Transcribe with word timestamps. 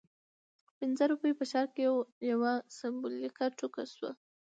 پنځه 0.77 1.03
روپۍ 1.11 1.31
په 1.39 1.43
ښار 1.51 1.67
کې 1.75 1.83
یوه 2.31 2.53
سمبولیکه 2.77 3.45
ټوکه 3.57 3.83
شوه. 3.93 4.11